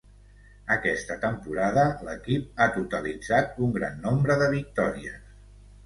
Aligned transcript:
Aquesta 0.75 1.17
temporada 1.25 1.83
l'equip 2.09 2.49
ha 2.65 2.69
totalitzat 2.81 3.63
un 3.69 3.79
gran 3.79 4.05
nombre 4.09 4.43
de 4.45 4.53
victòries. 4.59 5.35